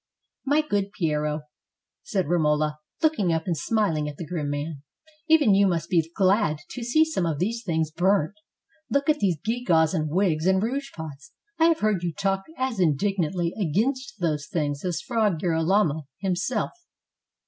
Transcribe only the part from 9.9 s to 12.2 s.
and wigs and rouge pots: I have heard you